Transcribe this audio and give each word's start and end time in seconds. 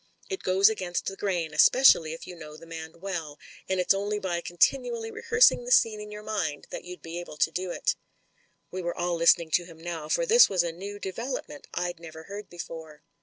It 0.31 0.41
goes 0.41 0.67
against 0.67 1.05
the 1.05 1.15
grain, 1.15 1.53
especially 1.53 2.11
if 2.13 2.25
you 2.25 2.35
know 2.35 2.57
the 2.57 2.65
man 2.65 2.99
well, 3.01 3.37
and 3.69 3.79
it's 3.79 3.93
only 3.93 4.17
by 4.17 4.41
continually 4.41 5.11
rehearsing 5.11 5.63
the 5.63 5.71
scene 5.71 6.01
in 6.01 6.09
your 6.09 6.23
mind 6.23 6.65
that 6.71 6.83
you'd 6.83 7.03
be 7.03 7.19
able 7.19 7.37
to 7.37 7.51
do 7.51 7.69
it." 7.69 7.95
We 8.71 8.81
were 8.81 8.97
all 8.97 9.13
listening 9.13 9.51
to 9.51 9.65
him 9.65 9.77
now, 9.77 10.09
for 10.09 10.25
this 10.25 10.49
was 10.49 10.63
a 10.63 10.71
new 10.71 10.97
development 10.97 11.67
I'd 11.75 11.99
never 11.99 12.23
heard 12.23 12.49
before. 12.49 13.03